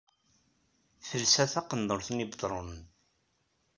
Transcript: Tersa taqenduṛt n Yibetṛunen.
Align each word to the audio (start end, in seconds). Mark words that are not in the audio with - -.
Tersa 1.07 1.45
taqenduṛt 1.53 2.07
n 2.11 2.19
Yibetṛunen. 2.21 2.81